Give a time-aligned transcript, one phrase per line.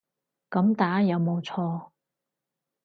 [0.49, 1.91] 噉打有冇錯